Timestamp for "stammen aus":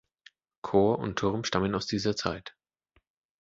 1.43-1.85